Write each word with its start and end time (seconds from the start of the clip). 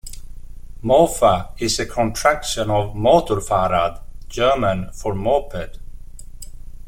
"Mofa" 0.83 1.51
is 1.61 1.77
a 1.79 1.85
contraction 1.85 2.71
of 2.71 2.95
"Motor-Fahrrad", 2.95 3.99
German 4.29 4.91
for 4.93 5.13
"moped". 5.13 5.77